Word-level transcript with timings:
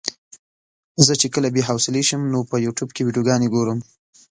زه 1.05 1.13
چې 1.21 1.27
کله 1.33 1.47
بې 1.55 1.61
حوصلې 1.69 2.03
شم 2.09 2.21
نو 2.33 2.39
په 2.49 2.55
يوټيوب 2.65 2.89
کې 2.93 3.01
ويډيوګانې 3.05 3.47
ګورم. 3.55 3.79